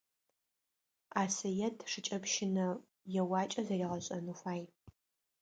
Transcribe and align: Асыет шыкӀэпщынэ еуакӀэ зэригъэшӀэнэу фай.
Асыет 1.23 1.75
шыкӀэпщынэ 1.91 2.67
еуакӀэ 3.19 3.61
зэригъэшӀэнэу 3.67 4.37
фай. 4.41 4.61